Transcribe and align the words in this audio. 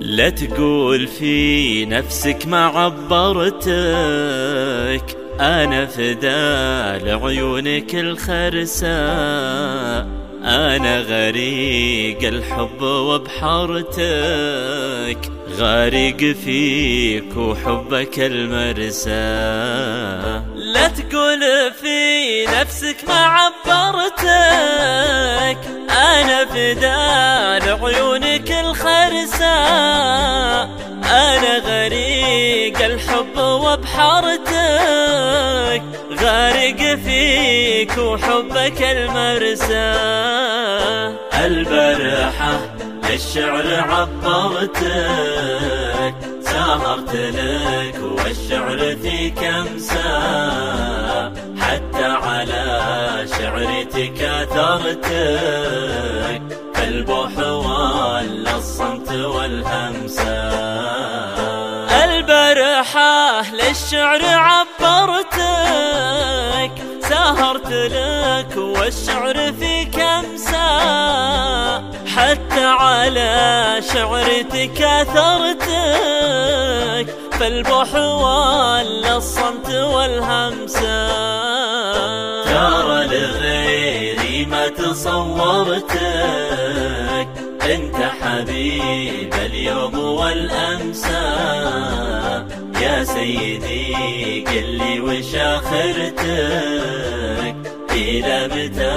لا 0.00 0.30
تقول 0.30 1.06
في 1.06 1.84
نفسك 1.84 2.46
ما 2.46 2.66
عبرتك 2.66 3.68
أنا 5.40 5.86
فدا 5.86 6.98
لعيونك 7.04 7.94
الخرساء 7.94 8.88
أنا 10.44 11.00
غريق 11.00 12.28
الحب 12.28 12.82
وبحرتك 12.82 13.98
غارق 15.58 16.36
فيك 16.44 17.36
وحبك 17.36 18.18
المرسى. 18.18 19.10
لا 20.56 20.88
تقول 20.88 21.40
في 21.82 22.46
نفسك 22.60 22.96
ما 23.08 23.14
عبرتك 23.14 24.18
أنا 25.90 26.44
فدا 26.44 27.58
لعيونك 27.66 28.07
أنا 31.04 31.58
غريق 31.58 32.84
الحب 32.84 33.38
وبحرتك 33.38 34.58
غارق 36.22 36.80
فيك 37.04 37.98
وحبك 37.98 38.82
المرسى. 38.82 39.94
البرحة 41.46 42.60
للشعر 43.10 43.66
عبرتك 43.90 44.78
سهرت 46.42 47.14
لك 47.14 47.98
والشعر 48.02 48.96
فيك 49.02 49.44
امسى 49.44 50.10
حتى 51.60 52.04
على 52.04 52.64
شعرتك 53.38 54.22
آثرتك 54.22 55.08
فالبوح 56.74 57.38
ولا 57.38 57.47
والهمسة 59.10 60.48
البرحة 62.04 63.42
للشعر 63.54 64.20
عبرتك 64.24 65.58
سهرت 67.08 67.70
لك 67.70 68.56
والشعر 68.56 69.52
فيك 69.52 70.00
امسى 70.00 70.68
حتى 72.16 72.64
على 72.64 73.80
شعرتك 73.92 74.82
أثرتك 74.82 76.28
فالبوح 77.40 77.94
ولا 77.94 79.16
الصمت 79.16 79.70
والهمسة 79.70 81.08
ترى 82.44 83.06
لغيري 83.06 84.44
ما 84.44 84.68
تصورتك. 84.68 86.37
أنت 87.74 87.96
حبيب 88.22 89.34
اليوم 89.34 89.98
والامسى 89.98 91.28
يا 92.82 93.04
سيدي 93.04 94.44
قل 94.48 94.68
لي 94.78 95.00
وش 95.00 95.34
آخرتك؟ 95.34 96.28
إلى 97.90 98.46
متى 98.46 98.96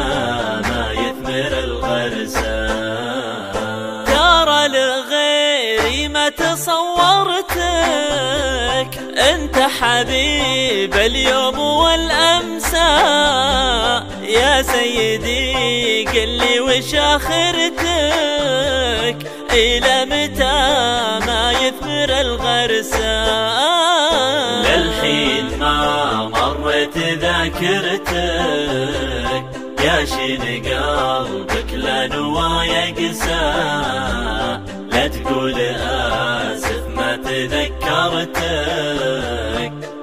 ما 0.70 0.92
يثمر 0.92 1.60
الغرسه 1.60 2.68
ترى 4.06 4.68
لغيري 4.68 6.08
ما 6.08 6.30
تصورتك. 6.30 7.62
أنت 9.18 9.58
حبيب 9.58 10.94
اليوم 10.96 11.60
والامسى 11.60 12.92
يا 14.24 14.62
سيدي 14.62 16.06
قل 16.06 16.30
لي 16.30 16.60
وش 16.60 16.96
آخرتك؟ 16.96 18.41
إلى 19.52 20.06
متى 20.06 20.60
ما 21.28 21.52
يثمر 21.52 22.10
الغرسة 22.22 23.26
للحين 24.62 25.60
ما 25.60 26.24
مرت 26.28 26.98
ذاكرتك 26.98 28.12
يا 29.84 30.06
شين 30.06 30.42
قلبك 30.66 31.74
لا 31.74 32.08
نوايا 32.08 32.94
قسى 32.94 33.44
لا 34.92 35.08
تقول 35.08 35.60
آسف 35.60 36.88
ما 36.96 37.16
تذكرتك 37.16 38.42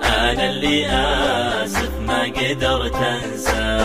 أنا 0.05 0.51
اللي 0.51 0.87
آسف 0.87 1.91
ما 2.07 2.23
قدرت 2.23 2.95
أنسى. 2.95 3.79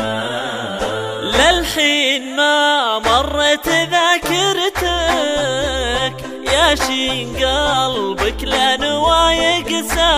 للحين 1.23 2.35
ما 2.35 2.99
مرت 2.99 3.67
ذاكرتك 3.67 4.12
يا 6.83 6.87
شين 6.87 7.35
قلبك 7.35 8.43
لا 8.43 8.77
نوايا 8.77 9.63
قسى 9.63 10.13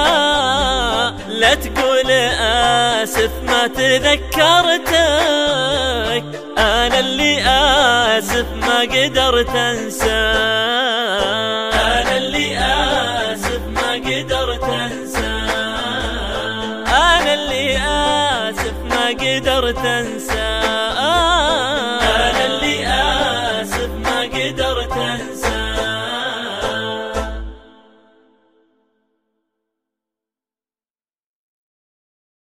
لا 1.29 1.53
تقول 1.55 2.11
آسف 2.11 3.31
ما 3.43 3.67
تذكرتك. 3.67 4.95
أنا 6.57 6.99
اللي 6.99 7.41
آسف 8.17 8.45
ما 8.61 8.79
قدرت 8.79 9.55
أنسى. 9.55 10.11
أنا 11.73 12.17
اللي 12.17 12.57
آسف 12.57 13.61
ما 13.75 13.93
قدرت 13.93 14.63
أنسى. 14.63 15.35
أنا 16.87 17.33
اللي 17.33 17.77
آسف 17.77 18.73
ما 18.89 19.07
قدرت 19.07 19.85
أنسى. 19.85 20.44